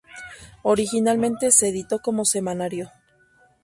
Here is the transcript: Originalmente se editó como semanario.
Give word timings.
Originalmente 0.63 1.51
se 1.51 1.67
editó 1.67 1.99
como 1.99 2.25
semanario. 2.25 2.89